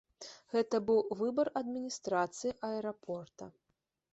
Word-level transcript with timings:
Гэта 0.53 0.77
быў 0.87 1.01
выбар 1.19 1.51
адміністрацыі 1.61 2.55
аэрапорта. 2.71 3.53